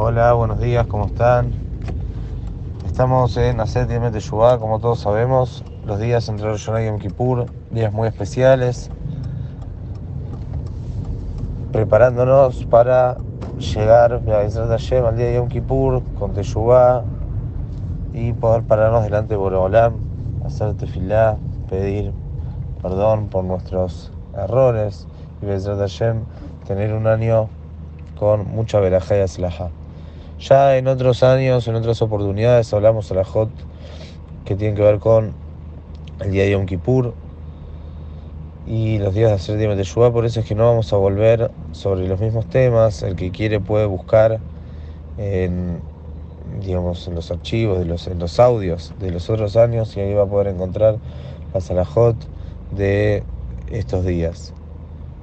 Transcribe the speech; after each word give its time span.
Hola, 0.00 0.32
buenos 0.32 0.60
días, 0.60 0.86
¿cómo 0.86 1.06
están? 1.06 1.50
Estamos 2.86 3.36
en 3.36 3.58
Aset 3.58 3.88
Yemet 3.88 4.12
Teshuvah, 4.12 4.60
como 4.60 4.78
todos 4.78 5.00
sabemos, 5.00 5.64
los 5.84 5.98
días 5.98 6.28
entre 6.28 6.46
Rosh 6.46 6.70
y 6.80 6.86
Yom 6.86 7.00
Kippur, 7.00 7.46
días 7.72 7.92
muy 7.92 8.06
especiales, 8.06 8.92
preparándonos 11.72 12.64
para 12.66 13.16
llegar 13.58 14.12
al 14.12 14.24
día 14.24 15.26
de 15.26 15.34
Yom 15.34 15.48
Kippur 15.48 16.00
con 16.16 16.32
Teshuvah 16.32 17.02
y 18.14 18.34
poder 18.34 18.62
pararnos 18.62 19.02
delante 19.02 19.34
de 19.34 19.38
Borolam, 19.38 19.94
hacer 20.46 20.74
tefilá, 20.74 21.38
pedir 21.68 22.12
perdón 22.80 23.26
por 23.26 23.42
nuestros 23.42 24.12
errores 24.36 25.08
y 25.42 25.46
Bezrat 25.46 25.80
Hashem 25.80 26.20
tener 26.68 26.92
un 26.94 27.08
año 27.08 27.48
con 28.16 28.46
mucha 28.46 28.78
verajá 28.78 29.16
y 29.16 29.22
aslaja. 29.22 29.70
Ya 30.40 30.76
en 30.76 30.86
otros 30.86 31.24
años, 31.24 31.66
en 31.66 31.74
otras 31.74 32.00
oportunidades, 32.00 32.72
hablamos 32.72 33.10
a 33.10 33.14
la 33.14 33.24
Hot 33.24 33.50
que 34.44 34.54
tienen 34.54 34.76
que 34.76 34.82
ver 34.82 35.00
con 35.00 35.32
el 36.20 36.30
día 36.30 36.44
de 36.44 36.52
Yom 36.52 36.64
Kippur 36.64 37.12
y 38.64 38.98
los 38.98 39.14
días 39.14 39.30
de 39.30 39.34
hacer 39.34 39.56
de 39.56 39.76
Teshuvah, 39.76 40.12
por 40.12 40.26
eso 40.26 40.40
es 40.40 40.46
que 40.46 40.54
no 40.54 40.66
vamos 40.66 40.92
a 40.92 40.96
volver 40.96 41.50
sobre 41.72 42.06
los 42.06 42.20
mismos 42.20 42.46
temas. 42.46 43.02
El 43.02 43.16
que 43.16 43.30
quiere 43.30 43.60
puede 43.60 43.86
buscar 43.86 44.38
en, 45.16 45.80
digamos, 46.60 47.08
en 47.08 47.14
los 47.14 47.30
archivos, 47.30 47.78
de 47.78 48.12
en 48.12 48.18
los 48.18 48.38
audios 48.38 48.94
de 49.00 49.10
los 49.10 49.28
otros 49.30 49.56
años 49.56 49.96
y 49.96 50.00
ahí 50.00 50.14
va 50.14 50.22
a 50.22 50.26
poder 50.26 50.48
encontrar 50.48 50.98
la 51.52 51.60
Salahot 51.60 52.16
de 52.76 53.24
estos 53.70 54.04
días. 54.04 54.52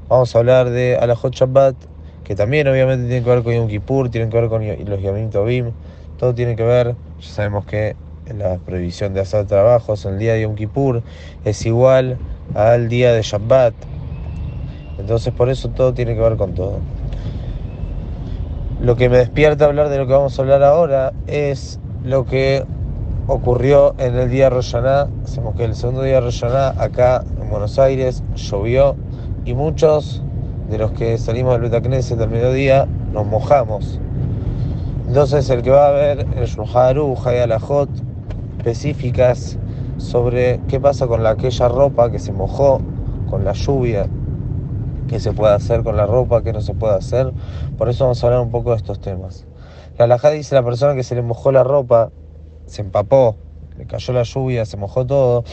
Vamos 0.09 0.35
a 0.35 0.39
hablar 0.39 0.71
de 0.71 0.97
Alajot 0.97 1.33
Shabbat, 1.33 1.75
que 2.25 2.35
también 2.35 2.67
obviamente 2.67 3.07
tiene 3.07 3.23
que 3.23 3.29
ver 3.29 3.43
con 3.43 3.53
Yom 3.53 3.67
Kippur, 3.67 4.09
tiene 4.09 4.29
que 4.29 4.41
ver 4.41 4.49
con 4.49 4.67
los 4.67 5.01
Yamim 5.01 5.29
Tobim, 5.29 5.71
todo 6.17 6.33
tiene 6.33 6.55
que 6.55 6.63
ver, 6.63 6.95
ya 7.19 7.27
sabemos 7.27 7.65
que 7.65 7.95
la 8.35 8.57
prohibición 8.57 9.13
de 9.13 9.21
hacer 9.21 9.45
trabajos 9.45 10.05
en 10.05 10.13
el 10.13 10.19
día 10.19 10.33
de 10.33 10.41
Yom 10.41 10.55
Kippur 10.55 11.03
es 11.45 11.65
igual 11.67 12.17
al 12.55 12.89
día 12.89 13.13
de 13.13 13.21
Shabbat, 13.21 13.75
entonces 14.97 15.33
por 15.33 15.49
eso 15.49 15.69
todo 15.69 15.93
tiene 15.93 16.15
que 16.15 16.21
ver 16.21 16.35
con 16.35 16.55
todo. 16.55 16.79
Lo 18.81 18.95
que 18.95 19.07
me 19.07 19.17
despierta 19.17 19.65
hablar 19.65 19.89
de 19.89 19.97
lo 19.97 20.07
que 20.07 20.13
vamos 20.13 20.37
a 20.37 20.41
hablar 20.41 20.63
ahora 20.63 21.13
es 21.27 21.79
lo 22.03 22.25
que 22.25 22.65
ocurrió 23.27 23.95
en 23.99 24.15
el 24.15 24.29
día 24.29 24.45
de 24.45 24.49
Roshaná. 24.51 25.07
Sabemos 25.23 25.55
que 25.55 25.63
el 25.63 25.75
segundo 25.75 26.01
día 26.01 26.15
de 26.15 26.21
Roshaná 26.21 26.69
acá 26.77 27.23
en 27.39 27.49
Buenos 27.49 27.79
Aires 27.79 28.23
llovió 28.35 28.95
y 29.45 29.53
muchos 29.53 30.21
de 30.69 30.77
los 30.77 30.91
que 30.91 31.17
salimos 31.17 31.53
del 31.53 31.69
Betacneset 31.69 32.19
al 32.19 32.29
mediodía 32.29 32.87
nos 33.11 33.25
mojamos. 33.25 33.99
Entonces 35.07 35.49
el 35.49 35.61
que 35.61 35.69
va 35.69 35.87
a 35.87 35.91
ver 35.91 36.25
el 36.35 36.45
Shulharu, 36.45 37.15
Hayalajot, 37.23 37.89
específicas 38.57 39.57
sobre 39.97 40.59
qué 40.67 40.79
pasa 40.79 41.07
con 41.07 41.23
la, 41.23 41.31
aquella 41.31 41.67
ropa 41.67 42.11
que 42.11 42.19
se 42.19 42.31
mojó 42.31 42.81
con 43.29 43.45
la 43.45 43.53
lluvia, 43.53 44.07
qué 45.07 45.19
se 45.19 45.31
puede 45.31 45.53
hacer 45.53 45.83
con 45.83 45.95
la 45.95 46.05
ropa, 46.05 46.41
qué 46.41 46.51
no 46.51 46.61
se 46.61 46.73
puede 46.73 46.95
hacer. 46.95 47.31
Por 47.77 47.89
eso 47.89 48.05
vamos 48.05 48.23
a 48.23 48.27
hablar 48.27 48.41
un 48.41 48.51
poco 48.51 48.71
de 48.71 48.77
estos 48.77 48.99
temas. 48.99 49.45
La 49.97 50.05
alajá 50.05 50.31
dice 50.31 50.55
la 50.55 50.63
persona 50.63 50.95
que 50.95 51.03
se 51.03 51.15
le 51.15 51.21
mojó 51.21 51.51
la 51.51 51.63
ropa, 51.63 52.11
se 52.65 52.81
empapó, 52.81 53.35
le 53.77 53.85
cayó 53.85 54.13
la 54.13 54.23
lluvia, 54.23 54.65
se 54.65 54.77
mojó 54.77 55.05
todo, 55.05 55.43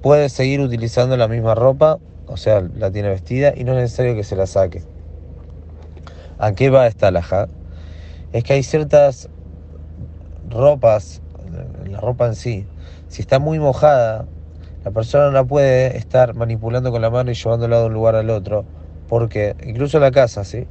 puede 0.00 0.28
seguir 0.28 0.60
utilizando 0.60 1.16
la 1.16 1.28
misma 1.28 1.54
ropa 1.54 1.98
o 2.32 2.36
sea, 2.36 2.62
la 2.76 2.90
tiene 2.90 3.10
vestida 3.10 3.52
y 3.54 3.64
no 3.64 3.72
es 3.72 3.78
necesario 3.78 4.14
que 4.14 4.24
se 4.24 4.36
la 4.36 4.46
saque. 4.46 4.82
¿A 6.38 6.52
qué 6.52 6.70
va 6.70 6.86
esta 6.86 7.08
alhaja? 7.08 7.48
Es 8.32 8.42
que 8.44 8.54
hay 8.54 8.62
ciertas 8.62 9.28
ropas, 10.48 11.20
la 11.88 12.00
ropa 12.00 12.26
en 12.26 12.34
sí, 12.34 12.66
si 13.08 13.22
está 13.22 13.38
muy 13.38 13.58
mojada, 13.58 14.26
la 14.84 14.90
persona 14.90 15.30
no 15.30 15.46
puede 15.46 15.96
estar 15.96 16.34
manipulando 16.34 16.90
con 16.90 17.02
la 17.02 17.10
mano 17.10 17.30
y 17.30 17.34
llevándola 17.34 17.80
de 17.80 17.86
un 17.86 17.92
lugar 17.92 18.16
al 18.16 18.30
otro, 18.30 18.64
porque, 19.08 19.54
incluso 19.64 19.98
en 19.98 20.02
la 20.02 20.10
casa, 20.10 20.44
¿sí? 20.44 20.66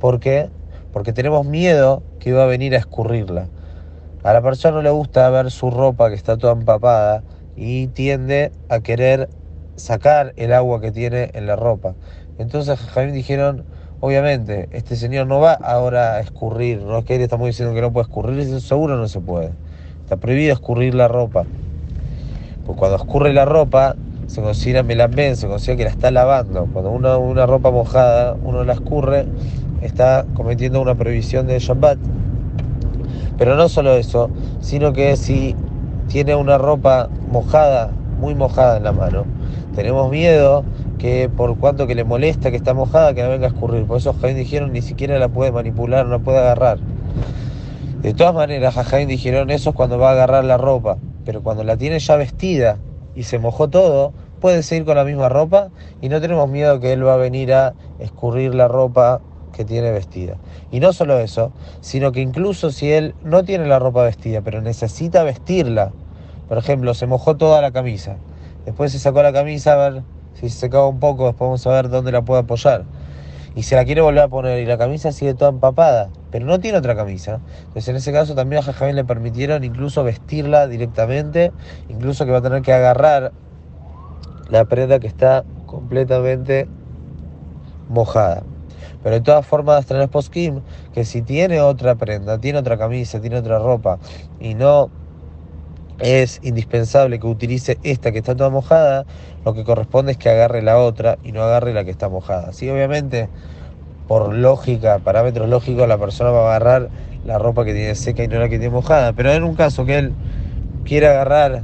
¿Por 0.00 0.18
qué? 0.18 0.48
Porque 0.92 1.12
tenemos 1.12 1.46
miedo 1.46 2.02
que 2.18 2.32
va 2.32 2.44
a 2.44 2.46
venir 2.46 2.74
a 2.74 2.78
escurrirla. 2.78 3.48
A 4.22 4.32
la 4.32 4.40
persona 4.40 4.76
no 4.76 4.82
le 4.82 4.90
gusta 4.90 5.28
ver 5.28 5.50
su 5.50 5.70
ropa 5.70 6.08
que 6.08 6.14
está 6.14 6.38
toda 6.38 6.54
empapada 6.54 7.22
y 7.56 7.88
tiende 7.88 8.52
a 8.70 8.80
querer 8.80 9.28
sacar 9.76 10.32
el 10.36 10.52
agua 10.52 10.80
que 10.80 10.92
tiene 10.92 11.30
en 11.34 11.46
la 11.46 11.56
ropa. 11.56 11.94
Entonces 12.38 12.78
Jaime 12.78 13.12
dijeron, 13.12 13.64
obviamente, 14.00 14.68
este 14.72 14.96
señor 14.96 15.26
no 15.26 15.40
va 15.40 15.52
ahora 15.52 16.14
a 16.14 16.20
escurrir, 16.20 16.82
no 16.82 16.98
es 16.98 17.04
que 17.04 17.16
él 17.16 17.22
estamos 17.22 17.46
diciendo 17.46 17.74
que 17.74 17.80
no 17.80 17.92
puede 17.92 18.04
escurrir, 18.04 18.60
seguro 18.60 18.96
no 18.96 19.08
se 19.08 19.20
puede. 19.20 19.52
Está 20.02 20.16
prohibido 20.16 20.52
escurrir 20.52 20.94
la 20.94 21.08
ropa. 21.08 21.44
Pues 22.66 22.78
cuando 22.78 22.96
escurre 22.96 23.32
la 23.32 23.44
ropa, 23.44 23.96
se 24.26 24.40
considera 24.42 24.82
melambén, 24.82 25.36
se 25.36 25.46
considera 25.46 25.76
que 25.76 25.84
la 25.84 25.90
está 25.90 26.10
lavando. 26.10 26.66
Cuando 26.72 26.90
una 26.90 27.46
ropa 27.46 27.70
mojada, 27.70 28.36
uno 28.42 28.64
la 28.64 28.72
escurre, 28.74 29.26
está 29.82 30.24
cometiendo 30.34 30.80
una 30.80 30.94
prohibición 30.94 31.46
de 31.46 31.58
Shabbat. 31.58 31.98
Pero 33.36 33.56
no 33.56 33.68
solo 33.68 33.94
eso, 33.94 34.30
sino 34.60 34.92
que 34.92 35.16
si 35.16 35.54
tiene 36.08 36.34
una 36.34 36.56
ropa 36.56 37.08
mojada, 37.30 37.90
muy 38.18 38.34
mojada 38.34 38.76
en 38.76 38.84
la 38.84 38.92
mano, 38.92 39.24
tenemos 39.74 40.10
miedo 40.10 40.64
que 40.98 41.28
por 41.28 41.58
cuanto 41.58 41.86
que 41.86 41.94
le 41.94 42.04
molesta 42.04 42.50
que 42.50 42.56
está 42.56 42.74
mojada, 42.74 43.14
que 43.14 43.22
no 43.22 43.30
venga 43.30 43.46
a 43.46 43.50
escurrir. 43.50 43.84
Por 43.86 43.98
eso 43.98 44.14
Jaén 44.20 44.36
dijeron 44.36 44.72
ni 44.72 44.82
siquiera 44.82 45.18
la 45.18 45.28
puede 45.28 45.52
manipular, 45.52 46.06
no 46.06 46.20
puede 46.20 46.38
agarrar. 46.38 46.78
De 48.00 48.14
todas 48.14 48.34
maneras, 48.34 48.76
a 48.76 48.84
Jaén 48.84 49.08
dijeron 49.08 49.50
eso 49.50 49.70
es 49.70 49.76
cuando 49.76 49.98
va 49.98 50.10
a 50.10 50.12
agarrar 50.12 50.44
la 50.44 50.56
ropa. 50.56 50.98
Pero 51.24 51.42
cuando 51.42 51.64
la 51.64 51.76
tiene 51.76 51.98
ya 51.98 52.16
vestida 52.16 52.78
y 53.14 53.22
se 53.24 53.38
mojó 53.38 53.68
todo, 53.68 54.12
puede 54.40 54.62
seguir 54.62 54.84
con 54.84 54.96
la 54.96 55.04
misma 55.04 55.28
ropa 55.28 55.70
y 56.02 56.08
no 56.08 56.20
tenemos 56.20 56.48
miedo 56.48 56.80
que 56.80 56.92
él 56.92 57.06
va 57.06 57.14
a 57.14 57.18
venir 57.18 57.52
a 57.54 57.74
escurrir 57.98 58.54
la 58.54 58.68
ropa 58.68 59.20
que 59.54 59.64
tiene 59.64 59.90
vestida. 59.90 60.36
Y 60.70 60.80
no 60.80 60.92
solo 60.92 61.18
eso, 61.18 61.52
sino 61.80 62.12
que 62.12 62.20
incluso 62.20 62.70
si 62.70 62.92
él 62.92 63.14
no 63.22 63.44
tiene 63.44 63.66
la 63.66 63.78
ropa 63.78 64.02
vestida, 64.02 64.42
pero 64.42 64.60
necesita 64.60 65.22
vestirla, 65.22 65.92
por 66.48 66.58
ejemplo, 66.58 66.92
se 66.92 67.06
mojó 67.06 67.36
toda 67.36 67.62
la 67.62 67.70
camisa, 67.70 68.16
Después 68.64 68.92
se 68.92 68.98
sacó 68.98 69.22
la 69.22 69.32
camisa 69.32 69.72
a 69.72 69.90
ver 69.90 70.02
si 70.34 70.48
se 70.48 70.58
secaba 70.58 70.88
un 70.88 71.00
poco, 71.00 71.26
después 71.26 71.48
vamos 71.48 71.66
a 71.66 71.70
ver 71.70 71.88
dónde 71.88 72.12
la 72.12 72.22
puede 72.22 72.42
apoyar. 72.42 72.84
Y 73.54 73.62
se 73.62 73.76
la 73.76 73.84
quiere 73.84 74.00
volver 74.00 74.22
a 74.22 74.28
poner 74.28 74.58
y 74.58 74.66
la 74.66 74.76
camisa 74.78 75.12
sigue 75.12 75.34
toda 75.34 75.50
empapada, 75.50 76.10
pero 76.32 76.44
no 76.44 76.58
tiene 76.58 76.78
otra 76.78 76.96
camisa. 76.96 77.40
Entonces 77.58 77.88
en 77.88 77.96
ese 77.96 78.12
caso 78.12 78.34
también 78.34 78.60
a 78.60 78.64
Jajamín 78.64 78.96
le 78.96 79.04
permitieron 79.04 79.62
incluso 79.62 80.02
vestirla 80.02 80.66
directamente, 80.66 81.52
incluso 81.88 82.24
que 82.24 82.32
va 82.32 82.38
a 82.38 82.42
tener 82.42 82.62
que 82.62 82.72
agarrar 82.72 83.32
la 84.50 84.64
prenda 84.64 84.98
que 84.98 85.06
está 85.06 85.44
completamente 85.66 86.66
mojada. 87.88 88.42
Pero 89.02 89.16
de 89.16 89.20
todas 89.20 89.46
formas, 89.46 89.86
tener 89.86 90.08
poskim 90.08 90.62
que 90.92 91.04
si 91.04 91.22
tiene 91.22 91.60
otra 91.60 91.94
prenda, 91.94 92.38
tiene 92.38 92.58
otra 92.58 92.78
camisa, 92.78 93.20
tiene 93.20 93.38
otra 93.38 93.58
ropa 93.58 93.98
y 94.40 94.54
no 94.54 94.90
es 96.00 96.40
indispensable 96.42 97.18
que 97.18 97.26
utilice 97.26 97.78
esta 97.82 98.12
que 98.12 98.18
está 98.18 98.34
toda 98.34 98.50
mojada, 98.50 99.04
lo 99.44 99.54
que 99.54 99.64
corresponde 99.64 100.12
es 100.12 100.18
que 100.18 100.30
agarre 100.30 100.62
la 100.62 100.78
otra 100.78 101.18
y 101.22 101.32
no 101.32 101.42
agarre 101.42 101.72
la 101.72 101.84
que 101.84 101.90
está 101.90 102.08
mojada. 102.08 102.52
Sí, 102.52 102.68
obviamente, 102.68 103.28
por 104.08 104.34
lógica, 104.34 104.98
parámetros 104.98 105.48
lógicos, 105.48 105.88
la 105.88 105.98
persona 105.98 106.30
va 106.30 106.40
a 106.40 106.56
agarrar 106.56 106.90
la 107.24 107.38
ropa 107.38 107.64
que 107.64 107.72
tiene 107.72 107.94
seca 107.94 108.22
y 108.24 108.28
no 108.28 108.38
la 108.38 108.48
que 108.48 108.58
tiene 108.58 108.74
mojada. 108.74 109.12
Pero 109.12 109.32
en 109.32 109.44
un 109.44 109.54
caso 109.54 109.84
que 109.84 109.98
él 109.98 110.12
quiera 110.84 111.10
agarrar 111.10 111.62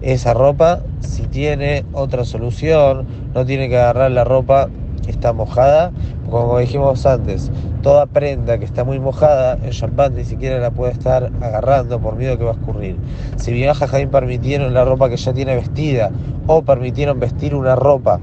esa 0.00 0.34
ropa, 0.34 0.80
si 1.00 1.22
tiene 1.22 1.84
otra 1.92 2.24
solución, 2.24 3.06
no 3.34 3.44
tiene 3.44 3.68
que 3.68 3.78
agarrar 3.78 4.10
la 4.10 4.24
ropa 4.24 4.68
está 5.06 5.32
mojada, 5.32 5.92
como 6.30 6.58
dijimos 6.58 7.04
antes, 7.06 7.50
toda 7.82 8.06
prenda 8.06 8.58
que 8.58 8.64
está 8.64 8.84
muy 8.84 8.98
mojada, 9.00 9.58
el 9.62 9.70
champán 9.70 10.14
ni 10.14 10.24
siquiera 10.24 10.58
la 10.58 10.70
puede 10.70 10.92
estar 10.92 11.30
agarrando 11.40 11.98
por 12.00 12.16
miedo 12.16 12.38
que 12.38 12.44
va 12.44 12.52
a 12.52 12.54
escurrir. 12.54 12.96
Si 13.36 13.52
bien 13.52 13.70
a 13.70 13.74
Jaime 13.74 14.10
permitieron 14.10 14.72
la 14.74 14.84
ropa 14.84 15.08
que 15.08 15.16
ya 15.16 15.32
tiene 15.32 15.56
vestida 15.56 16.10
o 16.46 16.62
permitieron 16.62 17.20
vestir 17.20 17.54
una 17.54 17.76
ropa 17.76 18.20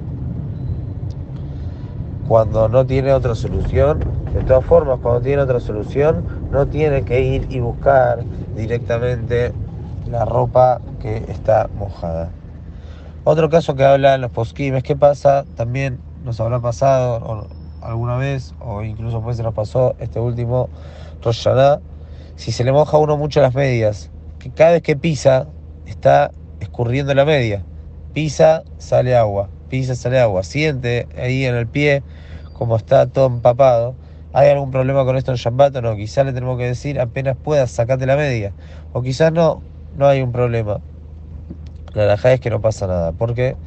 cuando 2.27 2.69
no 2.69 2.85
tiene 2.85 3.11
otra 3.13 3.35
solución, 3.35 3.99
de 4.33 4.41
todas 4.43 4.63
formas, 4.65 4.99
cuando 5.01 5.21
tiene 5.21 5.41
otra 5.41 5.59
solución, 5.59 6.23
no 6.51 6.67
tiene 6.67 7.01
que 7.03 7.21
ir 7.21 7.47
y 7.49 7.59
buscar 7.59 8.23
directamente 8.55 9.51
la 10.09 10.25
ropa 10.25 10.79
que 10.99 11.17
está 11.27 11.69
mojada. 11.77 12.29
Otro 13.23 13.49
caso 13.49 13.75
que 13.75 13.83
habla 13.83 14.15
en 14.15 14.21
los 14.21 14.31
posquimes, 14.31 14.83
¿qué 14.83 14.95
pasa? 14.95 15.45
También 15.55 15.99
nos 16.23 16.39
habrá 16.39 16.59
pasado, 16.59 17.47
alguna 17.81 18.17
vez, 18.17 18.53
o 18.59 18.83
incluso 18.83 19.21
pues 19.21 19.37
se 19.37 19.43
nos 19.43 19.53
pasó 19.53 19.95
este 19.99 20.19
último 20.19 20.69
Rosh 21.23 21.47
si 22.35 22.53
se 22.53 22.63
le 22.63 22.71
moja 22.71 22.95
a 22.95 22.99
uno 22.99 23.17
mucho 23.17 23.41
las 23.41 23.53
medias, 23.53 24.11
que 24.39 24.49
cada 24.49 24.71
vez 24.71 24.81
que 24.81 24.95
pisa 24.95 25.47
está 25.85 26.31
escurriendo 26.61 27.13
la 27.13 27.25
media. 27.25 27.65
Pisa, 28.13 28.63
sale 28.77 29.15
agua, 29.15 29.49
pisa, 29.69 29.95
sale 29.95 30.19
agua. 30.19 30.43
Siente 30.43 31.07
ahí 31.17 31.45
en 31.45 31.55
el 31.55 31.67
pie 31.67 32.01
como 32.53 32.77
está 32.77 33.07
todo 33.07 33.27
empapado. 33.27 33.95
¿Hay 34.31 34.49
algún 34.49 34.71
problema 34.71 35.03
con 35.05 35.17
esto 35.17 35.31
en 35.31 35.37
Shabbat 35.37 35.75
o 35.75 35.81
no? 35.81 35.95
Quizás 35.95 36.25
le 36.25 36.33
tenemos 36.33 36.57
que 36.57 36.65
decir 36.65 36.99
apenas 36.99 37.35
puedas, 37.35 37.71
sacate 37.71 38.05
la 38.05 38.15
media. 38.15 38.53
O 38.93 39.01
quizás 39.01 39.31
no, 39.31 39.61
no 39.97 40.07
hay 40.07 40.21
un 40.21 40.31
problema. 40.31 40.79
La 41.93 42.05
verdad 42.05 42.33
es 42.33 42.39
que 42.41 42.49
no 42.49 42.61
pasa 42.61 42.87
nada. 42.87 43.13
¿Por 43.13 43.33
qué? 43.35 43.57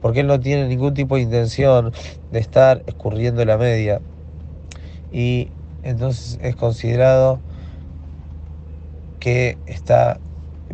Porque 0.00 0.20
él 0.20 0.26
no 0.26 0.40
tiene 0.40 0.68
ningún 0.68 0.94
tipo 0.94 1.16
de 1.16 1.22
intención 1.22 1.92
de 2.30 2.38
estar 2.40 2.82
escurriendo 2.86 3.44
la 3.44 3.58
media. 3.58 4.02
Y 5.10 5.52
entonces 5.82 6.38
es 6.42 6.56
considerado 6.56 7.42
que 9.18 9.58
está 9.66 10.20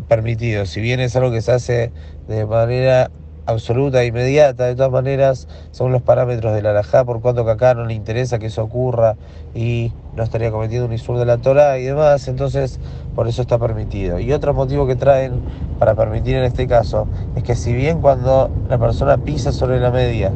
permitido. 0.08 0.66
Si 0.66 0.81
bien 0.81 1.00
es 1.00 1.16
algo 1.16 1.31
que 1.32 1.43
se 1.43 1.52
hace 1.52 1.93
de 2.26 2.46
manera 2.46 3.10
absoluta 3.49 4.03
e 4.03 4.06
inmediata, 4.06 4.67
de 4.67 4.77
todas 4.77 4.93
maneras 4.93 5.49
son 5.71 5.91
los 5.91 6.03
parámetros 6.03 6.55
de 6.55 6.61
la 6.61 6.71
alajá, 6.71 7.05
por 7.06 7.23
cuanto 7.23 7.47
que 7.47 7.53
acá 7.53 7.73
no 7.73 7.87
le 7.87 7.95
interesa 7.95 8.39
que 8.39 8.47
eso 8.47 8.62
ocurra 8.62 9.17
y 9.55 9.91
no 10.15 10.23
estaría 10.23 10.50
cometiendo 10.50 10.87
un 10.87 10.93
isur 10.93 11.17
de 11.17 11.25
la 11.25 11.39
Torah 11.39 11.79
y 11.79 11.85
demás, 11.85 12.29
entonces 12.29 12.79
por 13.15 13.27
eso 13.27 13.41
está 13.41 13.59
permitido. 13.59 14.21
Y 14.21 14.35
otro 14.35 14.53
motivo 14.53 14.87
que 14.87 14.97
traen 14.97 15.41
para 15.79 15.95
permitir 15.95 16.37
en 16.37 16.45
este 16.45 16.67
caso 16.67 17.09
es 17.37 17.43
que 17.43 17.55
si 17.55 17.73
bien 17.73 18.03
cuando 18.03 18.50
la 18.69 18.77
persona 18.77 19.17
pisa 19.17 19.51
sobre 19.51 19.81
la 19.81 19.91
media 19.91 20.31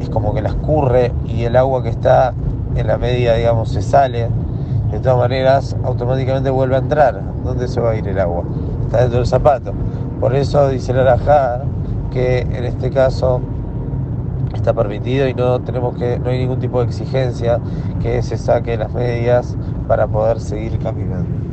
es 0.00 0.08
como 0.08 0.32
que 0.32 0.40
la 0.40 0.48
escurre 0.48 1.12
y 1.26 1.44
el 1.44 1.54
agua 1.54 1.82
que 1.82 1.90
está 1.90 2.32
en 2.76 2.86
la 2.86 2.96
media, 2.96 3.34
digamos, 3.34 3.72
se 3.72 3.82
sale, 3.82 4.28
de 4.90 5.00
todas 5.00 5.18
maneras 5.18 5.76
automáticamente 5.84 6.48
vuelve 6.48 6.76
a 6.76 6.78
entrar. 6.78 7.20
¿Dónde 7.44 7.68
se 7.68 7.78
va 7.78 7.90
a 7.90 7.96
ir 7.96 8.08
el 8.08 8.18
agua? 8.18 8.44
Está 8.86 9.00
dentro 9.00 9.18
del 9.18 9.26
zapato. 9.26 9.74
Por 10.18 10.34
eso 10.34 10.68
dice 10.68 10.94
la 10.94 11.02
alajá 11.02 11.62
que 12.10 12.40
en 12.40 12.64
este 12.64 12.90
caso 12.90 13.40
está 14.54 14.72
permitido 14.72 15.28
y 15.28 15.34
no 15.34 15.60
tenemos 15.60 15.96
que 15.96 16.18
no 16.18 16.30
hay 16.30 16.38
ningún 16.38 16.58
tipo 16.58 16.80
de 16.80 16.86
exigencia 16.86 17.60
que 18.00 18.22
se 18.22 18.36
saque 18.36 18.76
las 18.76 18.92
medias 18.92 19.56
para 19.86 20.06
poder 20.06 20.40
seguir 20.40 20.78
caminando. 20.78 21.47